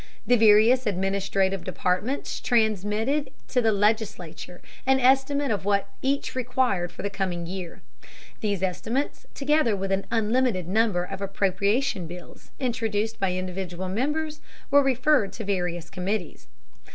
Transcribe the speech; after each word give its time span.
The 0.25 0.35
various 0.35 0.87
administrative 0.87 1.63
departments 1.63 2.39
transmitted 2.39 3.29
to 3.49 3.61
the 3.61 3.71
legislature 3.71 4.59
an 4.87 4.99
estimate 4.99 5.51
of 5.51 5.63
what 5.63 5.89
each 6.01 6.33
required 6.33 6.91
for 6.91 7.03
the 7.03 7.09
coming 7.11 7.45
year. 7.45 7.83
These 8.39 8.63
estimates, 8.63 9.27
together 9.35 9.75
with 9.75 9.91
an 9.91 10.07
unlimited 10.09 10.67
number 10.67 11.03
of 11.03 11.21
appropriation 11.21 12.07
bills 12.07 12.49
introduced 12.59 13.19
by 13.19 13.33
individual 13.35 13.89
members, 13.89 14.41
were 14.71 14.81
referred 14.81 15.33
to 15.33 15.43
various 15.43 15.91
committees. 15.91 16.47